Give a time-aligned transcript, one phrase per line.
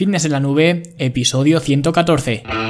[0.00, 2.69] Fitness en la Nube, episodio 114.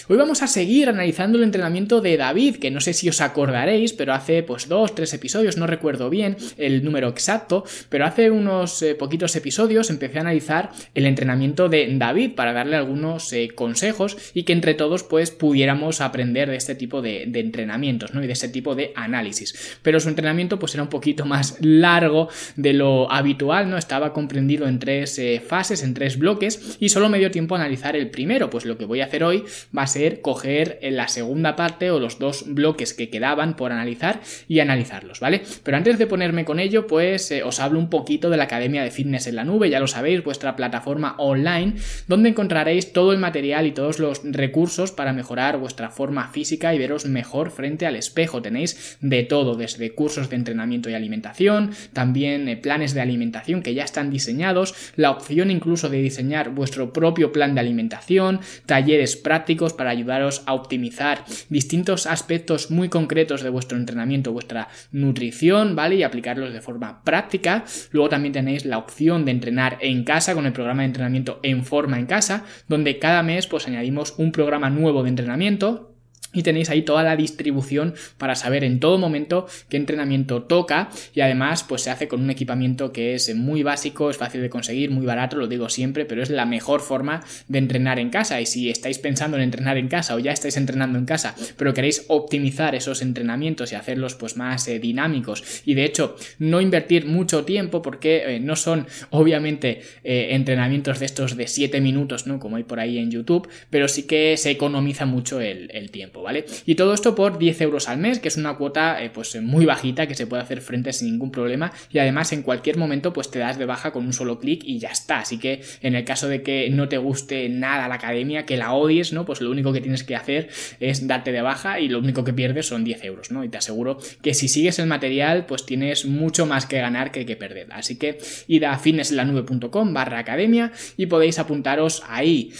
[0.07, 3.93] Hoy vamos a seguir analizando el entrenamiento de David, que no sé si os acordaréis,
[3.93, 8.81] pero hace pues dos, tres episodios, no recuerdo bien el número exacto, pero hace unos
[8.81, 14.17] eh, poquitos episodios empecé a analizar el entrenamiento de David para darle algunos eh, consejos
[14.33, 18.23] y que entre todos pues pudiéramos aprender de este tipo de, entrenamientos, ¿no?
[18.23, 19.77] Y de este tipo de análisis.
[19.83, 23.77] Pero su entrenamiento pues era un poquito más largo de lo habitual, ¿no?
[23.77, 27.59] Estaba comprendido en tres eh, fases, en tres bloques y solo me dio tiempo a
[27.59, 29.43] analizar el primero, pues lo que voy a hacer hoy
[29.77, 33.71] va a ser coger en la segunda parte o los dos bloques que quedaban por
[33.71, 35.41] analizar y analizarlos, ¿vale?
[35.63, 38.83] Pero antes de ponerme con ello, pues eh, os hablo un poquito de la Academia
[38.83, 41.75] de Fitness en la Nube, ya lo sabéis, vuestra plataforma online,
[42.07, 46.79] donde encontraréis todo el material y todos los recursos para mejorar vuestra forma física y
[46.79, 48.41] veros mejor frente al espejo.
[48.41, 53.73] Tenéis de todo, desde cursos de entrenamiento y alimentación, también eh, planes de alimentación que
[53.73, 59.73] ya están diseñados, la opción incluso de diseñar vuestro propio plan de alimentación, talleres prácticos
[59.81, 65.95] para ayudaros a optimizar distintos aspectos muy concretos de vuestro entrenamiento, vuestra nutrición, ¿vale?
[65.95, 67.65] Y aplicarlos de forma práctica.
[67.89, 71.65] Luego también tenéis la opción de entrenar en casa con el programa de entrenamiento en
[71.65, 75.90] forma en casa, donde cada mes pues añadimos un programa nuevo de entrenamiento
[76.33, 81.21] y tenéis ahí toda la distribución para saber en todo momento qué entrenamiento toca y
[81.21, 84.91] además pues se hace con un equipamiento que es muy básico, es fácil de conseguir,
[84.91, 88.45] muy barato, lo digo siempre, pero es la mejor forma de entrenar en casa y
[88.45, 92.05] si estáis pensando en entrenar en casa o ya estáis entrenando en casa, pero queréis
[92.07, 97.45] optimizar esos entrenamientos y hacerlos pues más eh, dinámicos y de hecho no invertir mucho
[97.45, 102.39] tiempo porque eh, no son obviamente eh, entrenamientos de estos de 7 minutos, ¿no?
[102.39, 106.20] Como hay por ahí en YouTube, pero sí que se economiza mucho el tiempo.
[106.21, 106.45] ¿Vale?
[106.65, 109.65] Y todo esto por 10 euros al mes, que es una cuota eh, pues muy
[109.65, 113.31] bajita que se puede hacer frente sin ningún problema y además en cualquier momento pues
[113.31, 115.19] te das de baja con un solo clic y ya está.
[115.19, 118.73] Así que en el caso de que no te guste nada la academia, que la
[118.73, 119.25] odies, ¿no?
[119.25, 120.49] Pues lo único que tienes que hacer
[120.79, 123.43] es darte de baja y lo único que pierdes son 10 euros, ¿no?
[123.43, 127.25] Y te aseguro que si sigues el material pues tienes mucho más que ganar que
[127.25, 127.67] que perder.
[127.71, 128.17] Así que
[128.47, 132.51] id a fitnesslanube.com barra academia y podéis apuntaros ahí.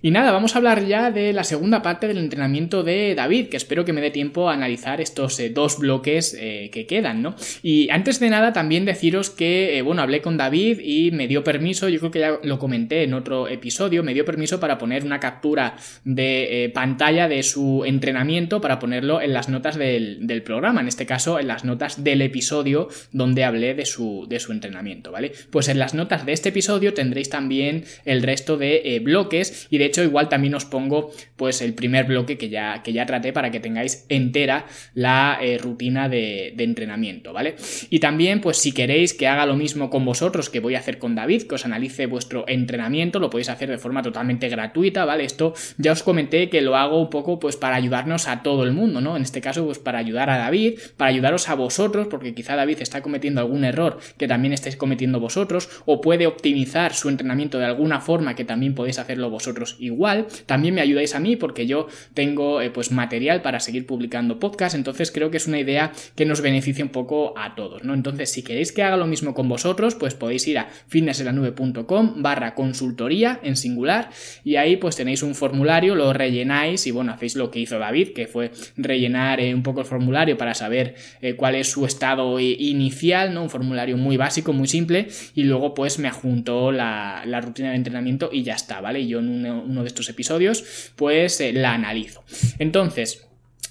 [0.00, 3.56] Y nada, vamos a hablar ya de la segunda parte del entrenamiento de David, que
[3.56, 7.34] espero que me dé tiempo a analizar estos eh, dos bloques eh, que quedan, ¿no?
[7.64, 11.42] Y antes de nada, también deciros que, eh, bueno, hablé con David y me dio
[11.42, 15.04] permiso, yo creo que ya lo comenté en otro episodio, me dio permiso para poner
[15.04, 20.88] una captura de pantalla de su entrenamiento para ponerlo en las notas del, programa, en
[20.88, 25.32] este caso en las notas del episodio donde hablé de su, de su entrenamiento, ¿vale?
[25.50, 29.87] Pues en las notas de este episodio tendréis también el resto de bloques y de
[29.88, 33.50] hecho igual también os pongo pues el primer bloque que ya, que ya traté para
[33.50, 37.56] que tengáis entera la eh, rutina de, entrenamiento, ¿vale?
[37.90, 40.98] Y también pues si queréis que haga lo mismo con vosotros que voy a hacer
[40.98, 45.24] con David, que os analice vuestro entrenamiento, lo podéis hacer de forma totalmente gratuita, ¿vale?
[45.24, 48.72] Esto ya os comenté que lo hago un poco pues para ayudarnos a todo el
[48.72, 49.16] mundo, ¿no?
[49.16, 52.78] En este caso pues para ayudar a David, para ayudaros a vosotros, porque quizá David
[52.80, 57.64] está cometiendo algún error que también estáis cometiendo vosotros, o puede optimizar su entrenamiento de
[57.64, 60.26] alguna forma que también podéis hacerlo vosotros igual.
[60.46, 64.74] También me ayudáis a mí porque yo tengo eh, pues material para seguir publicando podcast,
[64.74, 67.94] entonces creo que es una idea que nos beneficia un poco a todos, ¿no?
[67.94, 72.54] Entonces, si queréis que haga lo mismo con vosotros, pues podéis ir a fitnesselanube.com barra
[72.54, 74.10] consultoría en singular
[74.44, 78.12] y ahí pues tenéis un formulario, lo rellenáis y bueno, hacéis lo que hizo David,
[78.14, 82.38] que fue rellenar eh, un poco el formulario para saber eh, cuál es su estado
[82.40, 83.42] inicial, ¿no?
[83.42, 88.30] Un formulario muy básico, muy simple y luego pues me adjuntó la, rutina de entrenamiento
[88.32, 89.06] y ya está, ¿vale?
[89.06, 92.24] yo en un uno de estos episodios, pues eh, la analizo.
[92.58, 93.27] Entonces,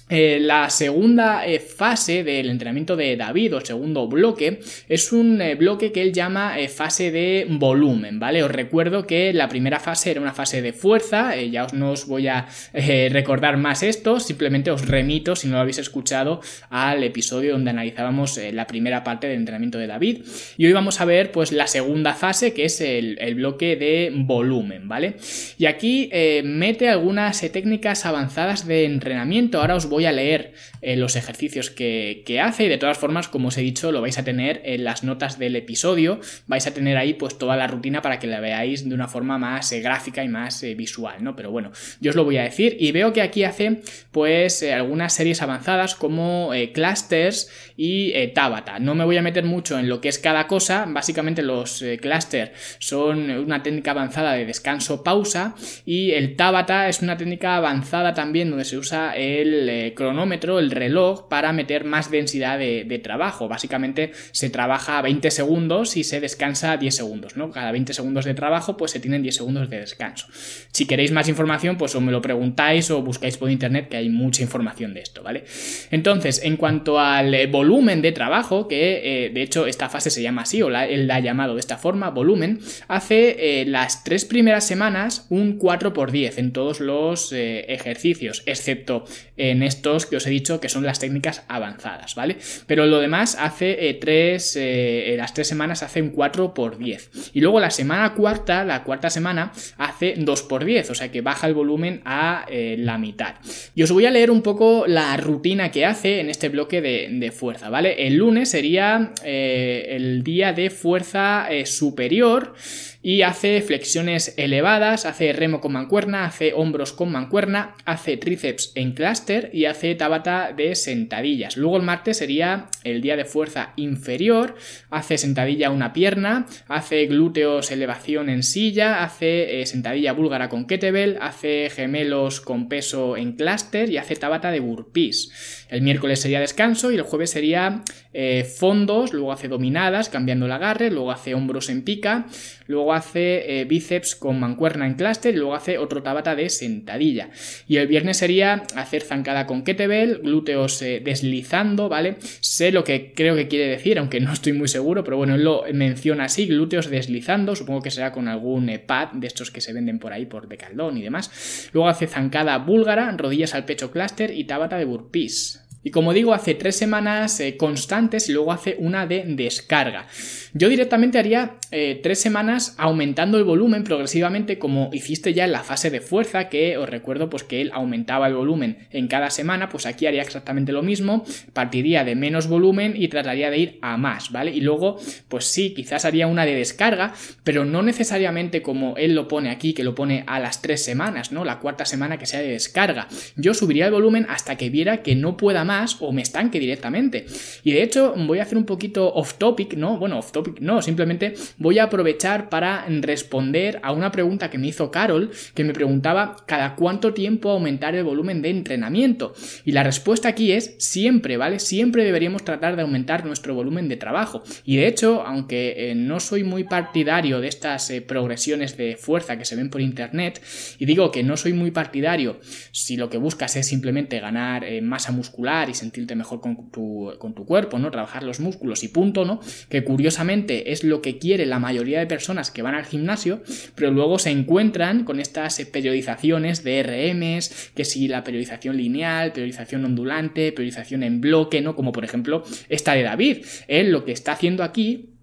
[0.08, 5.54] eh, la segunda eh, fase del entrenamiento de David o segundo bloque es un eh,
[5.54, 8.42] bloque que él llama fase de volumen, ¿vale?
[8.42, 12.06] Os recuerdo que la primera fase era una fase de fuerza, ya os, no os
[12.06, 16.40] voy a recordar más esto, simplemente os remito, si no lo habéis escuchado,
[16.70, 20.22] al episodio donde analizábamos la primera parte del entrenamiento de David.
[20.56, 24.88] Y hoy vamos a ver pues la segunda fase que es el, bloque de volumen,
[24.88, 25.16] ¿vale?
[25.58, 26.10] Y aquí
[26.44, 31.70] mete algunas técnicas avanzadas de entrenamiento, ahora os voy voy a leer eh, los ejercicios
[31.70, 34.84] que, hace y de todas formas, como os he dicho, lo vais a tener en
[34.84, 38.38] las notas del episodio, vais a tener ahí pues toda la rutina para que la
[38.38, 41.34] veáis de una forma más eh, gráfica y más eh, visual, ¿no?
[41.34, 45.14] Pero bueno, yo os lo voy a decir y veo que aquí hace pues algunas
[45.14, 48.78] series avanzadas como clusters y Tabata.
[48.78, 52.52] No me voy a meter mucho en lo que es cada cosa, básicamente los clusters
[52.78, 58.50] son una técnica avanzada de descanso pausa y el Tabata es una técnica avanzada también
[58.50, 63.48] donde se usa el eh, cronómetro, el reloj, para meter más densidad de, trabajo.
[63.48, 67.50] Básicamente se trabaja 20 segundos y se descansa 10 segundos, ¿no?
[67.50, 70.26] Cada 20 segundos de trabajo, pues se tienen 10 segundos de descanso.
[70.72, 74.08] Si queréis más información, pues o me lo preguntáis o buscáis por internet, que hay
[74.08, 75.44] mucha información de esto, ¿vale?
[75.90, 80.22] Entonces, en cuanto al eh, volumen de trabajo, que eh, de hecho esta fase se
[80.22, 84.66] llama así, o él la ha llamado de esta forma, volumen, hace las tres primeras
[84.66, 89.04] semanas un 4 por 10 en todos los ejercicios, excepto
[89.36, 92.36] en estos que os he dicho que son las técnicas avanzadas, ¿vale?
[92.66, 97.30] Pero lo demás hace eh, tres, eh, las tres semanas hace un 4 por 10.
[97.32, 101.20] Y luego la semana cuarta, la cuarta semana, hace 2 por 10, o sea que
[101.20, 103.36] baja el volumen a eh, la mitad.
[103.76, 107.08] Y os voy a leer un poco la rutina que hace en este bloque de,
[107.12, 108.06] de fuerza, ¿vale?
[108.06, 112.54] El lunes sería el día de fuerza superior
[113.00, 118.92] y hace flexiones elevadas, hace remo con mancuerna, hace hombros con mancuerna, hace tríceps en
[118.92, 121.56] clúster y hace tabata de sentadillas.
[121.56, 124.56] Luego el martes sería el día de fuerza inferior,
[124.90, 131.18] hace sentadilla una pierna, hace glúteos elevación en silla, hace eh, sentadilla búlgara con kettlebell,
[131.20, 135.66] hace gemelos con peso en clúster y hace tabata de burpees.
[135.68, 140.52] El miércoles sería descanso y el jueves sería eh, fondos, luego hace dominadas cambiando el
[140.52, 142.26] agarre, luego hace hombros en pica,
[142.68, 147.30] luego hace eh, bíceps con mancuerna en clúster y luego hace otro tabata de sentadilla.
[147.66, 152.16] Y el viernes sería hacer zancada con kettlebell, glúteos eh, deslizando, ¿vale?
[152.20, 155.42] Sé lo que creo que quiere decir, aunque no estoy muy seguro, pero bueno, él
[155.42, 159.72] lo menciona así, glúteos deslizando, supongo que será con algún pad de estos que se
[159.72, 161.70] venden por ahí por decaldón y demás.
[161.72, 165.67] Luego hace zancada búlgara, rodillas al pecho clúster y tabata de burpees.
[165.84, 170.06] Y como digo, hace tres semanas eh, constantes y luego hace una de descarga.
[170.52, 175.62] Yo directamente haría eh, tres semanas aumentando el volumen progresivamente como hiciste ya en la
[175.62, 179.68] fase de fuerza, que os recuerdo pues que él aumentaba el volumen en cada semana,
[179.68, 183.96] pues aquí haría exactamente lo mismo, partiría de menos volumen y trataría de ir a
[183.96, 184.50] más, ¿vale?
[184.50, 184.98] Y luego,
[185.28, 187.14] pues sí, quizás haría una de descarga,
[187.44, 191.30] pero no necesariamente como él lo pone aquí, que lo pone a las tres semanas,
[191.30, 191.44] ¿no?
[191.44, 193.06] La cuarta semana que sea de descarga.
[193.36, 197.26] Yo subiría el volumen hasta que viera que no pueda más o me estanque directamente.
[197.64, 199.98] Y de hecho, voy a hacer un poquito off topic, ¿no?
[199.98, 204.68] Bueno, off topic no, simplemente voy a aprovechar para responder a una pregunta que me
[204.68, 209.34] hizo Carol, que me preguntaba cada cuánto tiempo aumentar el volumen de entrenamiento.
[209.64, 211.58] Y la respuesta aquí es siempre, ¿vale?
[211.58, 214.42] Siempre deberíamos tratar de aumentar nuestro volumen de trabajo.
[214.64, 219.38] Y de hecho, aunque eh, no soy muy partidario de estas eh, progresiones de fuerza
[219.38, 220.40] que se ven por internet,
[220.78, 222.38] y digo que no soy muy partidario
[222.72, 227.44] si lo que buscas es simplemente ganar eh, masa muscular y sentirte mejor con tu,
[227.46, 227.90] cuerpo, ¿no?
[227.90, 229.40] Trabajar los músculos y punto, ¿no?
[229.68, 233.42] Que curiosamente es lo que quiere la mayoría de personas que van al gimnasio,
[233.74, 239.84] pero luego se encuentran con estas periodizaciones de RMs, que si la periodización lineal, periodización
[239.84, 241.74] ondulante, periodización en bloque, ¿no?
[241.74, 243.38] Como por ejemplo esta de David.
[243.68, 245.17] Él lo que está haciendo aquí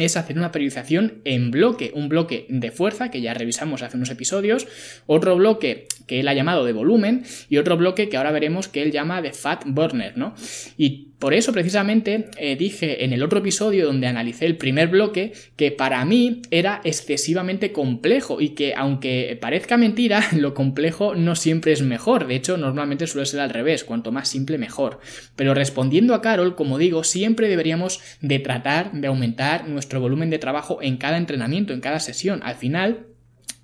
[0.00, 4.10] es hacer una periodización en bloque, un bloque de fuerza que ya revisamos hace unos
[4.10, 4.66] episodios,
[5.06, 8.82] otro bloque que él ha llamado de volumen y otro bloque que ahora veremos que
[8.82, 10.34] él llama de fat burner, ¿no?
[10.76, 15.34] Y por eso precisamente eh, dije en el otro episodio donde analicé el primer bloque
[15.54, 21.72] que para mí era excesivamente complejo y que aunque parezca mentira, lo complejo no siempre
[21.72, 25.00] es mejor, de hecho normalmente suele ser al revés, cuanto más simple mejor.
[25.36, 30.38] Pero respondiendo a Carol, como digo, siempre deberíamos de tratar de aumentar nuestro volumen de
[30.38, 32.40] trabajo en cada entrenamiento, en cada sesión.
[32.42, 33.09] Al final,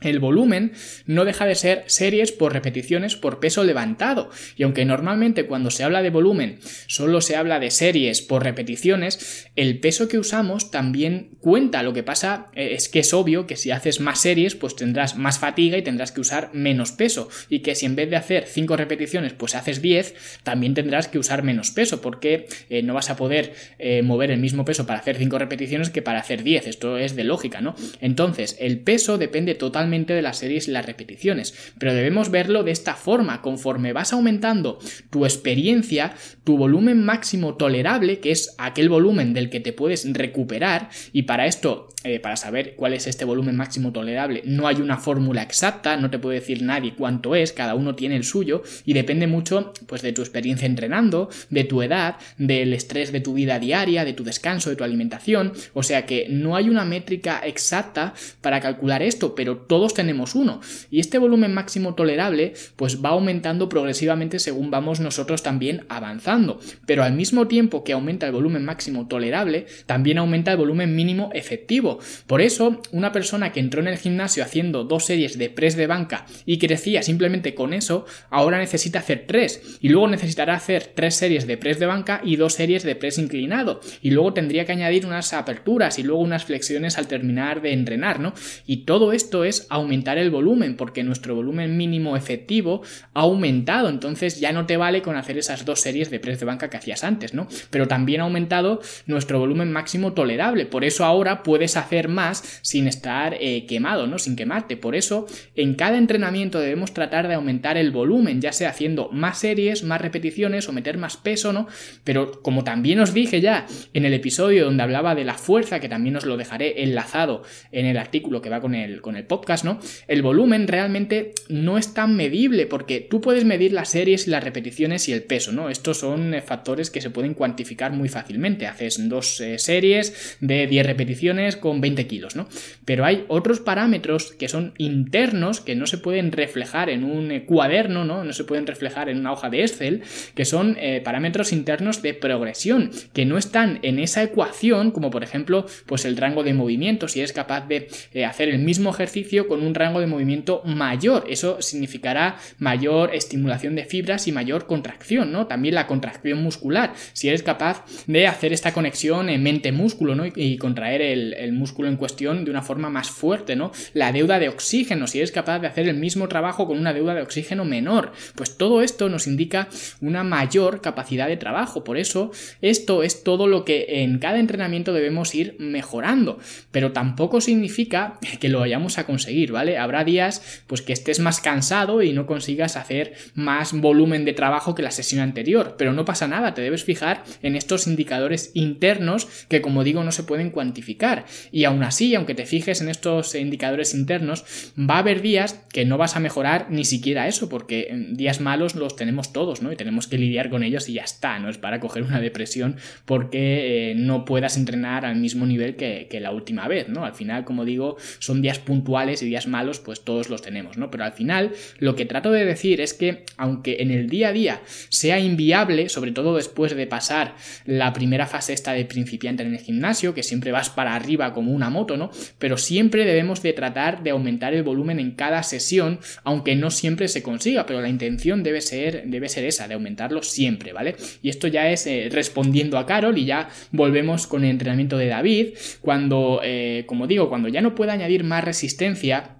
[0.06, 0.72] el volumen
[1.06, 4.30] no deja de ser series por repeticiones por peso levantado.
[4.56, 9.48] Y aunque normalmente cuando se habla de volumen solo se habla de series por repeticiones,
[9.56, 11.82] el peso que usamos también cuenta.
[11.82, 15.16] Lo que pasa eh, es que es obvio que si haces más series, pues tendrás
[15.16, 17.28] más fatiga y tendrás que usar menos peso.
[17.48, 21.18] Y que si en vez de hacer 5 repeticiones, pues haces 10, también tendrás que
[21.18, 25.00] usar menos peso, porque eh, no vas a poder eh, mover el mismo peso para
[25.00, 26.66] hacer 5 repeticiones que para hacer 10.
[26.66, 27.74] Esto es de lógica, ¿no?
[28.00, 32.94] Entonces, el peso depende totalmente de las series las repeticiones, pero debemos verlo de esta
[32.94, 34.78] forma, conforme vas aumentando
[35.10, 40.90] tu experiencia, tu volumen máximo tolerable, que es aquel volumen del que te puedes recuperar,
[41.12, 44.96] y para esto eh, para saber cuál es este volumen máximo tolerable, no hay una
[44.96, 48.92] fórmula exacta, no te puede decir nadie cuánto es, cada uno tiene el suyo y
[48.92, 53.58] depende mucho pues de tu experiencia entrenando, de tu edad, del estrés de tu vida
[53.58, 58.14] diaria, de tu descanso, de tu alimentación, o sea que no hay una métrica exacta
[58.40, 60.60] para calcular esto, pero todos tenemos uno.
[60.92, 67.02] Y este volumen máximo tolerable pues va aumentando progresivamente según vamos nosotros también avanzando, pero
[67.02, 71.95] al mismo tiempo que aumenta el volumen máximo tolerable, también aumenta el volumen mínimo efectivo.
[72.26, 75.86] Por eso, una persona que entró en el gimnasio haciendo dos series de press de
[75.86, 81.14] banca y crecía simplemente con eso, ahora necesita hacer tres y luego necesitará hacer tres
[81.16, 84.72] series de press de banca y dos series de press inclinado y luego tendría que
[84.72, 88.34] añadir unas aperturas y luego unas flexiones al terminar de entrenar, ¿no?
[88.66, 92.82] Y todo esto es aumentar el volumen porque nuestro volumen mínimo efectivo
[93.14, 96.46] ha aumentado, entonces ya no te vale con hacer esas dos series de press de
[96.46, 97.48] banca que hacías antes, ¿no?
[97.70, 102.86] Pero también ha aumentado nuestro volumen máximo tolerable, por eso ahora puedes hacer más sin
[102.86, 104.18] estar eh, quemado, ¿no?
[104.18, 108.70] Sin quemarte, por eso en cada entrenamiento debemos tratar de aumentar el volumen, ya sea
[108.70, 111.66] haciendo más series, más repeticiones o meter más peso, ¿no?
[112.04, 115.88] Pero como también os dije ya en el episodio donde hablaba de la fuerza, que
[115.88, 119.64] también os lo dejaré enlazado en el artículo que va con el, con el podcast,
[119.64, 119.80] ¿no?
[120.08, 124.44] El volumen realmente no es tan medible porque tú puedes medir las series y las
[124.44, 125.70] repeticiones y el peso, ¿no?
[125.70, 128.66] Estos son eh, factores que se pueden cuantificar muy fácilmente.
[128.66, 132.48] Haces dos eh, series de 10 repeticiones con 20 kilos, ¿no?
[132.84, 137.44] Pero hay otros parámetros que son internos que no se pueden reflejar en un eh,
[137.44, 138.24] cuaderno, ¿no?
[138.24, 140.02] No se pueden reflejar en una hoja de Excel,
[140.34, 145.66] que son parámetros internos de progresión, que no están en esa ecuación, como por ejemplo,
[145.86, 147.88] pues el rango de movimiento, si eres capaz de
[148.24, 151.24] hacer el mismo ejercicio con un rango de movimiento mayor.
[151.28, 155.46] Eso significará mayor estimulación de fibras y mayor contracción, ¿no?
[155.46, 156.94] También la contracción muscular.
[157.12, 160.16] Si eres capaz de hacer esta conexión en mente-músculo.
[160.34, 163.72] Y, contraer el, músculo en cuestión de una forma más fuerte, ¿no?
[163.94, 167.14] La deuda de oxígeno, si eres capaz de hacer el mismo trabajo con una deuda
[167.14, 168.12] de oxígeno menor.
[168.34, 169.68] Pues todo esto nos indica
[170.00, 171.84] una mayor capacidad de trabajo.
[171.84, 176.38] Por eso, esto es todo lo que en cada entrenamiento debemos ir mejorando.
[176.70, 179.78] Pero tampoco significa que lo vayamos a conseguir, ¿vale?
[179.78, 184.74] Habrá días, pues que estés más cansado y no consigas hacer más volumen de trabajo
[184.74, 185.76] que la sesión anterior.
[185.78, 190.12] Pero no pasa nada, te debes fijar en estos indicadores internos que como digo no
[190.12, 191.26] se pueden cuantificar.
[191.52, 194.44] Y aún así, aunque te fijes en estos indicadores internos,
[194.78, 198.74] va a haber días que no vas a mejorar ni siquiera eso, porque días malos
[198.74, 199.72] los tenemos todos, ¿no?
[199.72, 202.76] Y tenemos que lidiar con ellos y ya está, no es para coger una depresión
[203.04, 207.04] porque eh, no puedas entrenar al mismo nivel que, que la última vez, ¿no?
[207.04, 210.90] Al final, como digo, son días puntuales y días malos, pues todos los tenemos, ¿no?
[210.90, 214.32] Pero al final, lo que trato de decir es que, aunque en el día a
[214.32, 217.34] día sea inviable, sobre todo después de pasar
[217.64, 221.52] la primera fase esta de principiante en el gimnasio, que siempre vas para arriba como
[221.52, 222.10] una moto, ¿no?
[222.38, 227.08] Pero siempre debemos de tratar de aumentar el volumen en cada sesión, aunque no siempre
[227.08, 230.96] se consiga, pero la intención debe ser, debe ser esa, de aumentarlo siempre, ¿vale?
[231.22, 235.08] Y esto ya es eh, respondiendo a Carol y ya volvemos con el entrenamiento de
[235.08, 235.48] David,
[235.82, 239.35] cuando, eh, como digo, cuando ya no puede añadir más resistencia,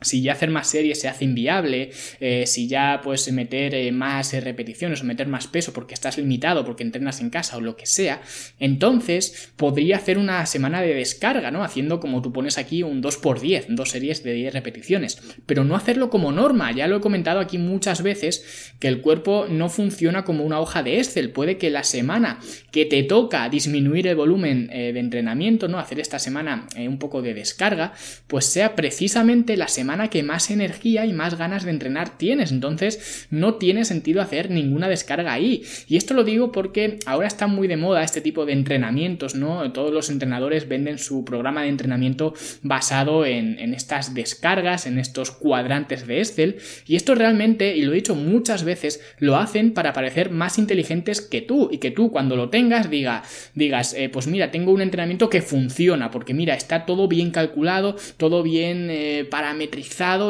[0.00, 1.90] si ya hacer más series se hace inviable,
[2.20, 6.18] eh, si ya puedes meter eh, más eh, repeticiones o meter más peso porque estás
[6.18, 8.22] limitado, porque entrenas en casa o lo que sea,
[8.60, 11.64] entonces podría hacer una semana de descarga, ¿no?
[11.64, 16.10] Haciendo como tú pones aquí un 2x10, dos series de 10 repeticiones, pero no hacerlo
[16.10, 20.44] como norma, ya lo he comentado aquí muchas veces, que el cuerpo no funciona como
[20.44, 22.38] una hoja de Excel, puede que la semana
[22.70, 25.78] que te toca disminuir el volumen de entrenamiento, ¿no?
[25.78, 27.92] Hacer esta semana un poco de descarga,
[28.26, 29.68] pues sea precisamente la
[30.08, 32.52] que más energía y más ganas de entrenar tienes.
[32.52, 35.62] Entonces no tiene sentido hacer ninguna descarga ahí.
[35.88, 39.72] Y esto lo digo porque ahora está muy de moda este tipo de entrenamientos, ¿no?
[39.72, 45.30] Todos los entrenadores venden su programa de entrenamiento basado en, en estas descargas, en estos
[45.30, 46.56] cuadrantes de Excel.
[46.86, 51.20] Y esto realmente, y lo he dicho muchas veces, lo hacen para parecer más inteligentes
[51.22, 51.70] que tú.
[51.72, 53.22] Y que tú cuando lo tengas diga,
[53.54, 57.96] digas, eh, pues mira, tengo un entrenamiento que funciona, porque mira, está todo bien calculado,
[58.18, 59.77] todo bien eh, parametrizado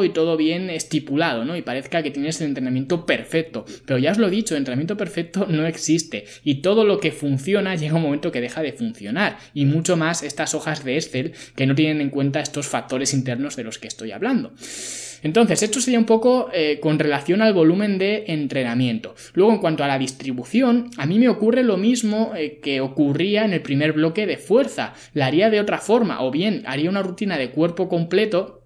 [0.03, 1.55] y todo bien estipulado, ¿no?
[1.57, 3.65] Y parezca que tienes el entrenamiento perfecto.
[3.85, 6.25] Pero ya os lo he dicho, el entrenamiento perfecto no existe.
[6.43, 9.37] Y todo lo que funciona llega un momento que deja de funcionar.
[9.53, 13.55] Y mucho más estas hojas de Excel que no tienen en cuenta estos factores internos
[13.55, 14.53] de los que estoy hablando.
[15.21, 19.15] Entonces, esto sería un poco eh, con relación al volumen de entrenamiento.
[19.33, 23.45] Luego, en cuanto a la distribución, a mí me ocurre lo mismo eh, que ocurría
[23.45, 24.93] en el primer bloque de fuerza.
[25.13, 28.58] La haría de otra forma, o bien haría una rutina de cuerpo completo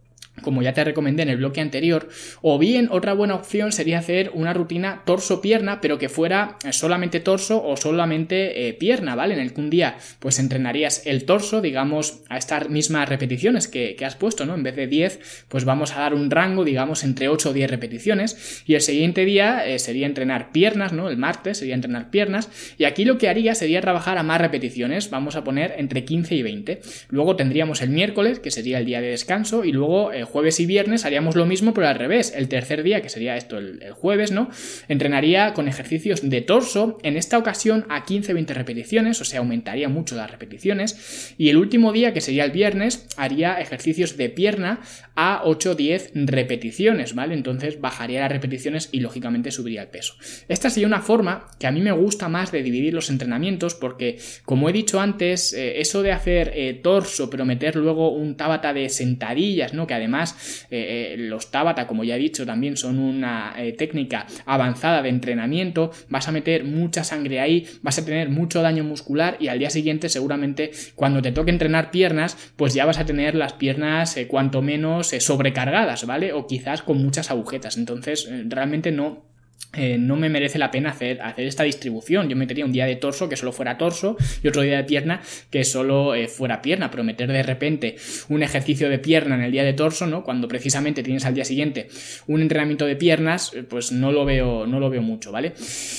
[0.43, 2.09] como ya te recomendé en el bloque anterior,
[2.43, 7.19] o bien otra buena opción sería hacer una rutina torso-pierna, pero que fuera eh, solamente
[7.19, 9.33] torso o solamente eh, pierna, ¿vale?
[9.33, 13.97] En el que un día pues entrenarías el torso, digamos, a estas mismas repeticiones que,
[14.03, 14.53] has puesto, ¿no?
[14.53, 17.69] En vez de 10, pues vamos a dar un rango, digamos, entre 8 o 10
[17.69, 21.09] repeticiones, y el siguiente día eh, sería entrenar piernas, ¿no?
[21.09, 25.09] El martes sería entrenar piernas, y aquí lo que haría sería trabajar a más repeticiones,
[25.09, 26.81] vamos a poner entre 15 y 20.
[27.09, 31.05] Luego tendríamos el miércoles, que sería el día de descanso, y luego jueves y viernes
[31.05, 32.33] haríamos lo mismo, pero al revés.
[32.35, 34.49] El tercer día, que sería esto el, jueves, ¿no?
[34.87, 40.15] Entrenaría con ejercicios de torso, en esta ocasión a 15-20 repeticiones, o sea, aumentaría mucho
[40.15, 41.35] las repeticiones.
[41.37, 44.81] Y el último día, que sería el viernes, haría ejercicios de pierna
[45.15, 47.35] a 8-10 repeticiones, ¿vale?
[47.35, 50.15] Entonces bajaría las repeticiones y lógicamente subiría el peso.
[50.47, 54.17] Esta sería una forma que a mí me gusta más de dividir los entrenamientos porque,
[54.45, 58.73] como he dicho antes, eh, eso de hacer eh, torso pero meter luego un tabata
[58.73, 59.85] de sentadillas, ¿no?
[59.85, 60.22] Que además
[60.69, 66.27] eh, los tabata, como ya he dicho, también son una técnica avanzada de entrenamiento, vas
[66.27, 70.09] a meter mucha sangre ahí, vas a tener mucho daño muscular y al día siguiente
[70.09, 75.07] seguramente cuando te toque entrenar piernas, pues ya vas a tener las piernas cuanto menos
[75.19, 76.33] sobrecargadas, ¿vale?
[76.33, 77.77] O quizás con muchas agujetas.
[77.77, 79.32] Entonces, realmente no
[79.75, 82.29] eh, no me merece la pena hacer, hacer esta distribución.
[82.29, 85.21] Yo metería un día de torso que solo fuera torso y otro día de pierna
[85.49, 87.95] que solo eh, fuera pierna, pero meter de repente
[88.29, 90.23] un ejercicio de pierna en el día de torso, ¿no?
[90.23, 91.87] Cuando precisamente tienes al día siguiente
[92.27, 95.53] un entrenamiento de piernas, eh, pues no lo veo, no lo veo mucho, ¿vale?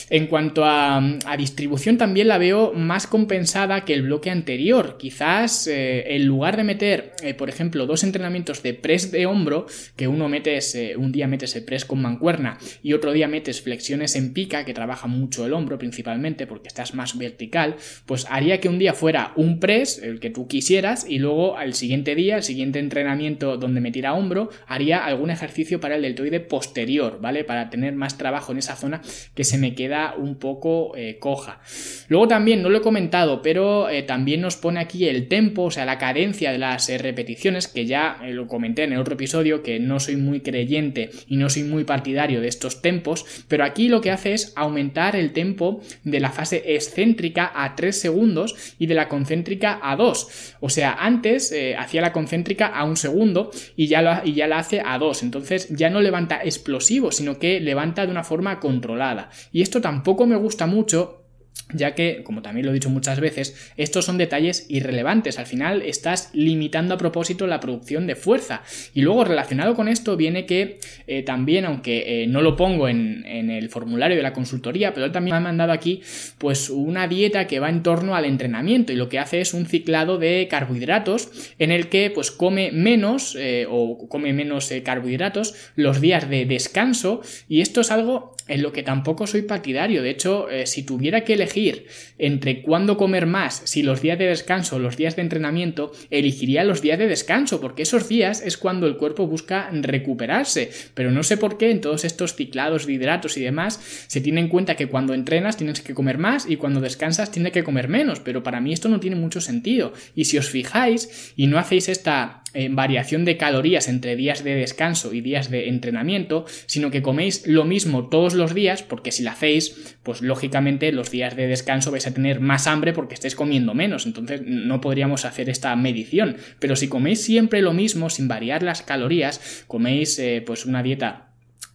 [0.08, 1.02] En cuanto a,
[1.36, 4.96] distribución, también la veo más compensada que el bloque anterior.
[4.98, 9.66] Quizás en lugar de meter, por ejemplo, dos entrenamientos de press de hombro,
[9.96, 14.14] que uno metes, un día metes el press con mancuerna y otro día metes flexiones
[14.14, 18.68] en pica, que trabaja mucho el hombro principalmente porque estás más vertical, pues haría que
[18.68, 22.42] un día fuera un press, el que tú quisieras, y luego al siguiente día, el
[22.42, 27.44] siguiente entrenamiento donde me tira hombro, haría algún ejercicio para el deltoide posterior, ¿vale?
[27.44, 29.00] Para tener más trabajo en esa zona
[29.34, 31.60] que se me queda un poco eh, coja.
[32.08, 35.70] Luego también, no lo he comentado, pero eh, también nos pone aquí el tempo, o
[35.70, 39.62] sea, la cadencia de las eh, repeticiones, que ya lo comenté en el otro episodio,
[39.62, 43.88] que no soy muy creyente y no soy muy partidario de estos tempos, pero aquí
[43.88, 48.86] lo que hace es aumentar el tempo de la fase excéntrica a 3 segundos y
[48.86, 50.56] de la concéntrica a 2.
[50.60, 54.58] O sea, antes eh, hacía la concéntrica a un segundo y ya, y ya la
[54.58, 55.22] hace a 2.
[55.22, 59.30] Entonces ya no levanta explosivo, sino que levanta de una forma controlada.
[59.52, 61.23] Y esto tampoco me gusta mucho
[61.72, 65.38] ya que, como también lo he dicho muchas veces, estos son detalles irrelevantes.
[65.38, 68.62] Al final estás limitando a propósito la producción de fuerza.
[68.92, 73.24] Y luego relacionado con esto viene que eh, también, aunque eh, no lo pongo en,
[73.24, 76.02] el formulario de la consultoría, pero él también me ha mandado aquí
[76.38, 79.66] pues una dieta que va en torno al entrenamiento y lo que hace es un
[79.66, 86.00] ciclado de carbohidratos en el que pues come menos eh, o come menos carbohidratos los
[86.00, 90.02] días de descanso y esto es algo en lo que tampoco soy partidario.
[90.02, 91.86] De hecho, si tuviera que elegir
[92.18, 96.64] entre cuándo comer más, si los días de descanso o los días de entrenamiento, elegiría
[96.64, 100.70] los días de descanso, porque esos días es cuando el cuerpo busca recuperarse.
[100.94, 104.40] Pero no sé por qué en todos estos ciclados de hidratos y demás se tiene
[104.40, 107.88] en cuenta que cuando entrenas tienes que comer más y cuando descansas tienes que comer
[107.88, 108.20] menos.
[108.20, 109.92] Pero para mí esto no tiene mucho sentido.
[110.14, 114.54] Y si os fijáis y no hacéis esta en variación de calorías entre días de
[114.54, 119.22] descanso y días de entrenamiento, sino que coméis lo mismo todos los días, porque si
[119.22, 123.34] lo hacéis, pues lógicamente los días de descanso vais a tener más hambre porque estáis
[123.34, 126.36] comiendo menos, entonces no podríamos hacer esta medición.
[126.58, 131.23] Pero si coméis siempre lo mismo, sin variar las calorías, coméis eh, pues una dieta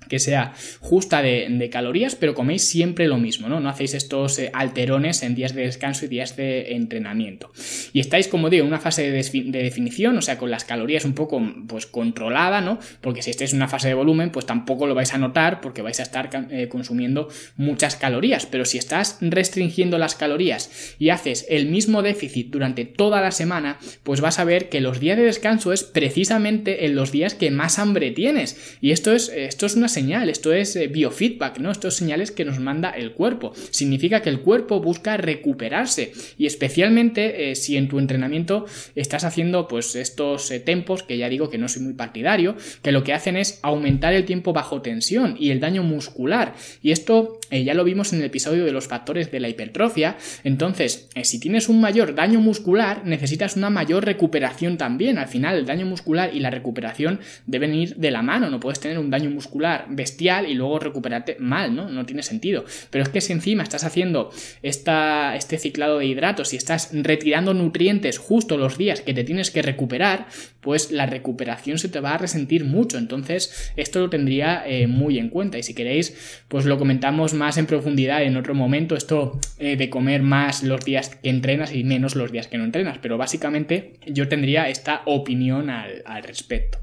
[0.09, 3.59] que sea justa de, calorías, pero coméis siempre lo mismo, ¿no?
[3.59, 7.51] No hacéis estos eh, alterones en días de descanso y días de entrenamiento.
[7.93, 11.13] Y estáis, como digo, en una fase de, definición, o sea, con las calorías un
[11.13, 12.79] poco pues controlada, ¿no?
[13.01, 15.81] Porque si estáis en una fase de volumen, pues tampoco lo vais a notar porque
[15.81, 18.45] vais a estar eh, consumiendo muchas calorías.
[18.47, 23.77] Pero si estás restringiendo las calorías y haces el mismo déficit durante toda la semana,
[24.03, 27.51] pues vas a ver que los días de descanso es precisamente en los días que
[27.51, 28.77] más hambre tienes.
[28.81, 31.71] Y esto es, esto es una señal, esto es eh, biofeedback, ¿no?
[31.71, 33.53] Estos señales que nos manda el cuerpo.
[33.69, 39.67] Significa que el cuerpo busca recuperarse y especialmente eh, si en tu entrenamiento estás haciendo
[39.67, 43.13] pues estos eh, tempos, que ya digo que no soy muy partidario, que lo que
[43.13, 46.55] hacen es aumentar el tiempo bajo tensión y el daño muscular.
[46.81, 50.17] Y esto ya lo vimos en el episodio de los factores de la hipertrofia.
[50.43, 55.17] Entonces, si tienes un mayor daño muscular, necesitas una mayor recuperación también.
[55.17, 58.49] Al final, el daño muscular y la recuperación deben ir de la mano.
[58.49, 61.89] No puedes tener un daño muscular bestial y luego recuperarte mal, ¿no?
[61.89, 62.65] No tiene sentido.
[62.89, 64.31] Pero es que si encima estás haciendo
[64.63, 69.51] esta, este ciclado de hidratos y estás retirando nutrientes justo los días que te tienes
[69.51, 70.27] que recuperar,
[70.61, 72.97] pues la recuperación se te va a resentir mucho.
[72.97, 75.57] Entonces, esto lo tendría eh, muy en cuenta.
[75.57, 78.95] Y si queréis, pues lo comentamos más en profundidad en otro momento.
[78.95, 82.65] Esto eh, de comer más los días que entrenas y menos los días que no
[82.65, 82.97] entrenas.
[83.01, 86.77] Pero básicamente yo tendría esta opinión al, respecto.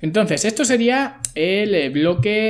[0.00, 1.90] Entonces, esto sería el eh,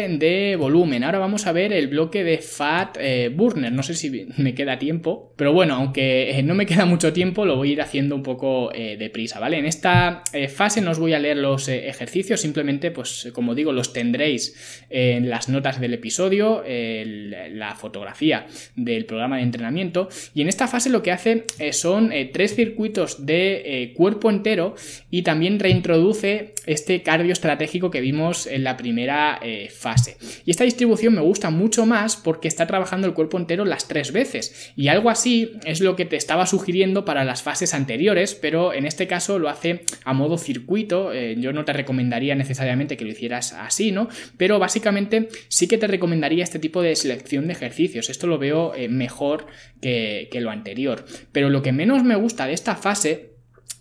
[0.08, 1.04] de volumen.
[1.04, 2.98] Ahora vamos a ver el bloque de fat
[3.34, 3.72] burner.
[3.72, 5.32] No sé si me queda tiempo.
[5.36, 8.70] Pero bueno, aunque no me queda mucho tiempo, lo voy a ir haciendo un poco
[8.72, 9.58] deprisa, ¿vale?
[9.58, 13.72] En esta fase no os voy a leer los eh, ejercicios, simplemente, pues como digo,
[13.72, 18.46] los tendréis en las notas del episodio, la fotografía
[18.76, 20.08] del programa de entrenamiento.
[20.34, 24.74] Y en esta fase lo que hace eh, son eh, tres circuitos de cuerpo entero
[25.10, 29.40] y también reintroduce este cardio estratégico que vimos en la primera
[29.78, 30.16] fase.
[30.44, 34.12] Y esta distribución me gusta mucho más porque está trabajando el cuerpo entero las tres
[34.12, 34.72] veces.
[34.76, 38.86] Y algo así es lo que te estaba sugiriendo para las fases anteriores, pero en
[38.86, 43.12] este caso lo hace a modo circuito eh, yo no te recomendaría necesariamente que lo
[43.12, 44.08] hicieras así, ¿no?
[44.36, 48.10] Pero básicamente sí que te recomendaría este tipo de selección de ejercicios.
[48.10, 49.46] Esto lo veo eh, mejor
[49.80, 51.04] que lo anterior.
[51.32, 53.37] Pero lo que menos me gusta de esta fase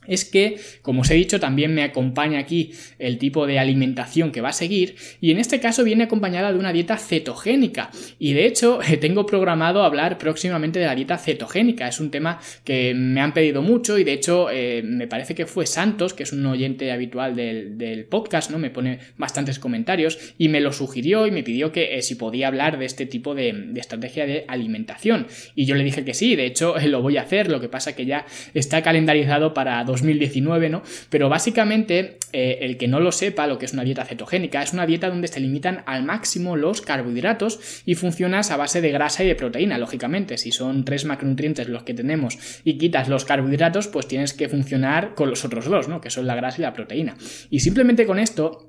[0.08, 4.41] es que, como os he dicho, también me acompaña aquí el tipo de alimentación que
[4.41, 7.89] va a seguir y en este caso viene acompañada de una dieta cetogénica.
[8.20, 12.93] Y de hecho tengo programado hablar próximamente de la dieta cetogénica, es un tema que
[12.93, 16.34] me han pedido mucho y de hecho eh, me parece que fue Santos, que es
[16.34, 18.60] un oyente habitual del, podcast, ¿no?
[18.60, 22.48] Me pone bastantes comentarios y me lo sugirió y me pidió que eh, si podía
[22.48, 25.28] hablar de este tipo de, de, estrategia de alimentación.
[25.56, 27.96] Y yo le dije que sí, de hecho lo voy a hacer, lo que pasa
[27.96, 30.83] que ya está calendarizado para 2019, ¿no?
[31.10, 34.73] Pero básicamente, eh, el que no lo sepa, lo que es una dieta cetogénica, es
[34.73, 39.23] una dieta donde se limitan al máximo los carbohidratos y funcionas a base de grasa
[39.23, 40.38] y de proteína, lógicamente.
[40.38, 45.15] Si son tres macronutrientes los que tenemos y quitas los carbohidratos, pues tienes que funcionar
[45.15, 46.01] con los otros dos, ¿no?
[46.01, 47.17] Que son la grasa y la proteína.
[47.49, 48.66] Y simplemente con esto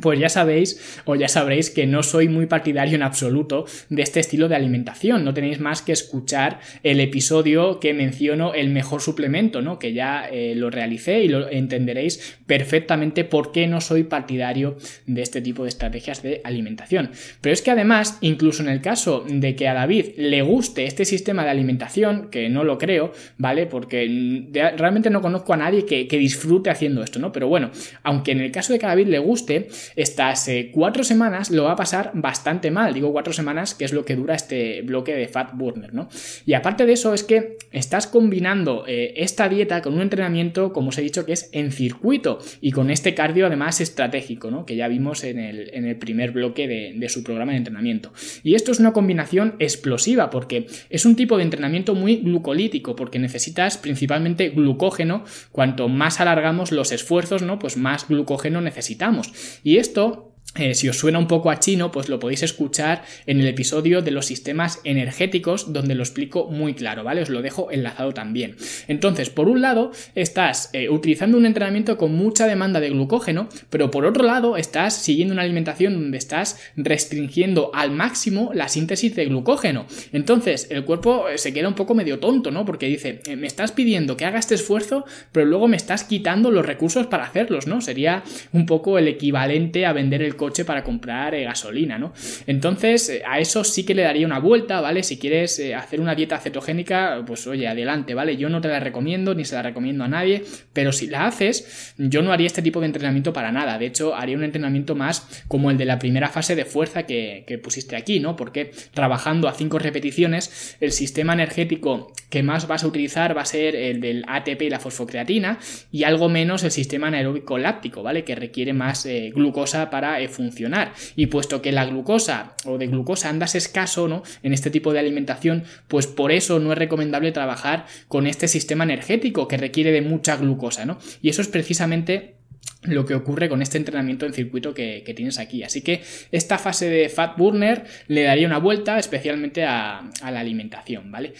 [0.00, 4.20] pues ya sabéis o ya sabréis que no soy muy partidario en absoluto de este
[4.20, 5.24] estilo de alimentación.
[5.24, 9.78] No tenéis más que escuchar el episodio que menciono el mejor suplemento, ¿no?
[9.78, 15.22] Que ya eh, lo realicé y lo entenderéis perfectamente por qué no soy partidario de
[15.22, 17.10] este tipo de estrategias de alimentación.
[17.40, 21.04] Pero es que además, incluso en el caso de que a David le guste este
[21.04, 23.66] sistema de alimentación, que no lo creo, ¿vale?
[23.66, 27.32] Porque realmente no conozco a nadie que, que disfrute haciendo esto, ¿no?
[27.32, 27.70] Pero bueno,
[28.02, 31.64] aunque en el caso de que a David le guste, estas eh, cuatro semanas lo
[31.64, 32.94] va a pasar bastante mal.
[32.94, 36.08] Digo cuatro semanas, que es lo que dura este bloque de Fat Burner, ¿no?
[36.44, 40.88] Y aparte de eso, es que estás combinando eh, esta dieta con un entrenamiento, como
[40.88, 44.66] os he dicho, que es en circuito y con este cardio además estratégico, ¿no?
[44.66, 48.12] Que ya vimos en el, en el primer bloque de, de su programa de entrenamiento.
[48.42, 53.18] Y esto es una combinación explosiva porque es un tipo de entrenamiento muy glucolítico porque
[53.18, 55.24] necesitas principalmente glucógeno.
[55.52, 57.58] Cuanto más alargamos los esfuerzos, ¿no?
[57.58, 59.32] Pues más glucógeno necesitamos.
[59.62, 63.40] Y esto eh, si os suena un poco a chino, pues lo podéis escuchar en
[63.40, 67.22] el episodio de los sistemas energéticos, donde lo explico muy claro, ¿vale?
[67.22, 68.56] Os lo dejo enlazado también.
[68.88, 73.90] Entonces, por un lado, estás eh, utilizando un entrenamiento con mucha demanda de glucógeno, pero
[73.90, 79.26] por otro lado, estás siguiendo una alimentación donde estás restringiendo al máximo la síntesis de
[79.26, 79.86] glucógeno.
[80.12, 82.64] Entonces, el cuerpo eh, se queda un poco medio tonto, ¿no?
[82.64, 86.64] Porque dice, me estás pidiendo que haga este esfuerzo, pero luego me estás quitando los
[86.64, 87.80] recursos para hacerlos, ¿no?
[87.80, 92.12] Sería un poco el equivalente a vender el coche para comprar eh, gasolina, ¿no?
[92.46, 95.02] Entonces, eh, a eso sí que le daría una vuelta, ¿vale?
[95.02, 98.36] Si quieres eh, hacer una dieta cetogénica, pues oye, adelante, ¿vale?
[98.36, 101.94] Yo no te la recomiendo ni se la recomiendo a nadie, pero si la haces,
[101.98, 103.76] yo no haría este tipo de entrenamiento para nada.
[103.76, 107.60] De hecho, haría un entrenamiento más como el de la primera fase de fuerza que,
[107.60, 108.36] pusiste aquí, ¿no?
[108.36, 113.46] Porque trabajando a 5 repeticiones, el sistema energético que más vas a utilizar va a
[113.46, 115.58] ser el del ATP y la fosfocreatina
[115.90, 118.22] y algo menos el sistema anaeróbico láctico, ¿vale?
[118.22, 120.92] Que requiere más glucosa para funcionar.
[121.16, 124.22] Y puesto que la glucosa o de glucosa andas escaso, ¿no?
[124.42, 128.84] En este tipo de alimentación, pues por eso no es recomendable trabajar con este sistema
[128.84, 130.98] energético que requiere de mucha glucosa, ¿no?
[131.22, 132.36] Y eso es precisamente
[132.82, 135.62] lo que ocurre con este entrenamiento en circuito que, tienes aquí.
[135.62, 140.40] Así que esta fase de Fat Burner le daría una vuelta especialmente a, a la
[140.40, 141.32] alimentación, ¿vale?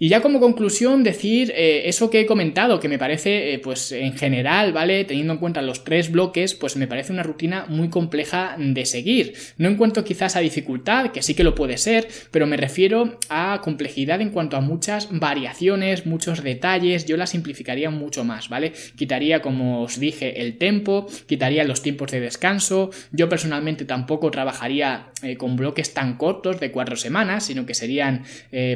[0.00, 3.90] Y ya como conclusión decir eh, eso que he comentado, que me parece, eh, pues
[3.90, 5.04] en general, ¿vale?
[5.04, 9.34] Teniendo en cuenta los tres bloques, pues me parece una rutina muy compleja de seguir.
[9.56, 13.60] No encuentro quizás a dificultad, que sí que lo puede ser, pero me refiero a
[13.64, 18.72] complejidad en cuanto a muchas variaciones, muchos detalles, yo la simplificaría mucho más, ¿vale?
[18.96, 25.08] Quitaría, como os dije, el tempo, quitaría los tiempos de descanso, yo personalmente tampoco trabajaría
[25.24, 28.22] eh, con bloques tan cortos de cuatro semanas, sino que serían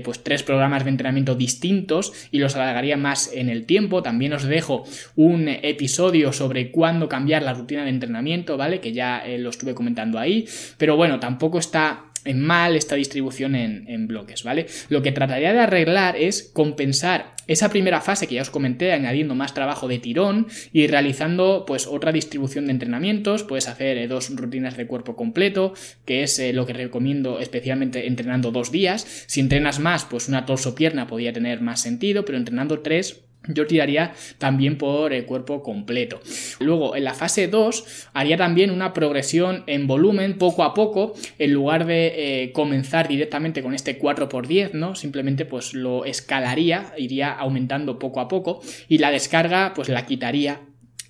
[0.02, 4.03] pues tres programas de entrenamiento distintos y los alargaría más en el tiempo.
[4.03, 4.85] También os dejo
[5.16, 8.81] un episodio sobre cuándo cambiar la rutina de entrenamiento, ¿vale?
[8.81, 10.46] Que ya eh, lo estuve comentando ahí.
[10.79, 14.66] Pero bueno, tampoco está en mal esta distribución en, bloques, ¿vale?
[14.88, 19.35] Lo que trataría de arreglar es compensar esa primera fase que ya os comenté, añadiendo
[19.35, 24.35] más trabajo de tirón y realizando pues otra distribución de entrenamientos, puedes hacer eh, dos
[24.35, 29.40] rutinas de cuerpo completo, que es eh, lo que recomiendo especialmente entrenando dos días, si
[29.40, 34.12] entrenas más pues una torso pierna podría tener más sentido, pero entrenando tres yo tiraría
[34.38, 36.20] también por el cuerpo completo.
[36.61, 41.52] Luego, en la fase 2, haría también una progresión en volumen poco a poco, en
[41.52, 44.94] lugar de eh, comenzar directamente con este 4x10, ¿no?
[44.94, 50.61] Simplemente pues lo escalaría, iría aumentando poco a poco y la descarga pues la quitaría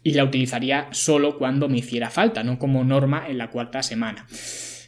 [0.03, 4.27] y la utilizaría solo cuando me hiciera falta, no como norma en la cuarta semana.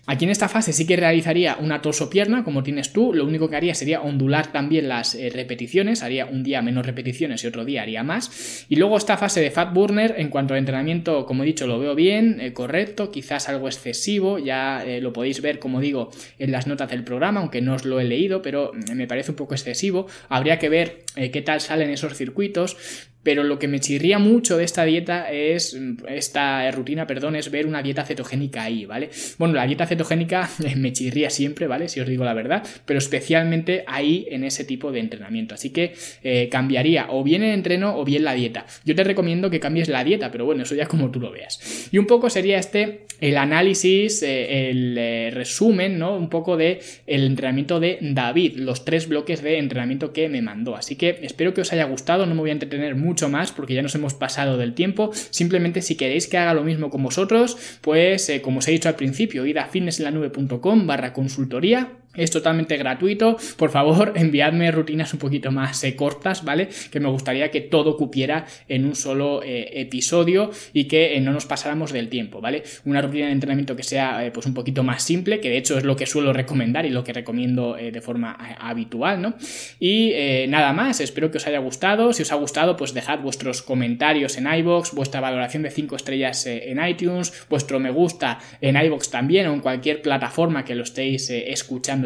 [0.07, 3.57] Aquí en esta fase sí que realizaría una torso-pierna, como tienes tú, lo único que
[3.57, 7.83] haría sería ondular también las eh, repeticiones, haría un día menos repeticiones y otro día
[7.83, 8.67] haría más.
[8.69, 11.79] Y luego esta fase de Fat Burner, en cuanto a entrenamiento, como he dicho, lo
[11.79, 16.53] veo bien, eh, correcto, quizás algo excesivo, ya eh, lo podéis ver, como digo, en
[16.53, 19.55] las notas del programa, aunque no os lo he leído, pero me parece un poco
[19.55, 20.07] excesivo.
[20.29, 22.77] Habría que ver qué tal salen esos circuitos,
[23.25, 27.67] pero lo que me chirría mucho de esta dieta es, esta rutina, perdón, es ver
[27.67, 29.11] una dieta cetogénica ahí, ¿vale?
[29.39, 31.89] Bueno, la dieta cetogénica me chirría siempre, ¿vale?
[31.89, 35.55] Si os digo la verdad, pero especialmente ahí en ese tipo de entrenamiento.
[35.55, 38.67] Así que eh, cambiaría o bien el entreno o bien la dieta.
[38.85, 41.89] Yo te recomiendo que cambies la dieta, pero bueno, eso ya como tú lo veas.
[41.91, 46.17] Y un poco sería este el análisis, eh, el eh, resumen, ¿no?
[46.17, 50.77] Un poco de el entrenamiento de David, los tres bloques de entrenamiento que me mandó.
[50.77, 53.53] Así que espero que os haya gustado, no me voy a entretener mucho mucho más
[53.53, 55.13] porque ya nos hemos pasado del tiempo.
[55.31, 58.89] Simplemente si queréis que haga lo mismo con vosotros, pues eh, como os he dicho
[58.89, 63.37] al principio, id a fitnesslanube.com barra consultoría es totalmente gratuito.
[63.57, 66.69] Por favor, enviadme rutinas un poquito más eh, cortas, ¿vale?
[66.91, 71.33] Que me gustaría que todo cupiera en un solo eh, episodio y que eh, no
[71.33, 72.63] nos pasáramos del tiempo, ¿vale?
[72.85, 75.85] Una rutina de entrenamiento que sea pues un poquito más simple, que de hecho es
[75.85, 79.35] lo que suelo recomendar y lo que recomiendo de forma habitual, ¿no?
[79.81, 80.13] Y
[80.49, 82.13] nada más, espero que os haya gustado.
[82.13, 86.47] Si os ha gustado, pues dejad vuestros comentarios en iBox, vuestra valoración de 5 estrellas
[86.47, 91.31] en iTunes, vuestro me gusta en iBox también o en cualquier plataforma que lo estéis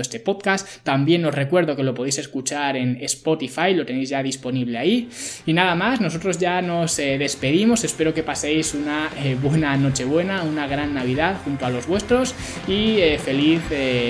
[0.01, 0.83] este podcast.
[0.83, 5.09] También os recuerdo que lo podéis escuchar en Spotify, lo tenéis ya disponible ahí.
[5.47, 7.85] Y nada más, nosotros ya nos eh, despedimos.
[7.85, 12.35] Espero que paséis una eh, buena Nochebuena, una gran Navidad junto a los vuestros
[12.67, 13.63] y eh, feliz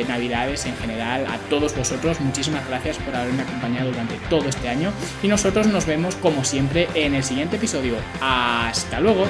[0.09, 2.21] Navidades en general a todos vosotros.
[2.21, 6.89] Muchísimas gracias por haberme acompañado durante todo este año y nosotros nos vemos como siempre
[6.95, 7.95] en el siguiente episodio.
[8.21, 9.27] Hasta luego.